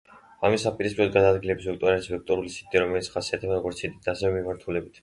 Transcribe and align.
ამის 0.47 0.63
საპირისპიროდ 0.67 1.11
გადაადგილების 1.17 1.69
ვექტორი 1.73 1.93
არის 1.93 2.09
ვექტორული 2.15 2.55
სიდიდე, 2.57 2.83
რომელიც 2.87 3.13
ხასიათდება 3.17 3.61
როგორც 3.61 3.87
სიდიდით, 3.87 4.15
ასევე 4.17 4.39
მიმართულებით. 4.41 4.99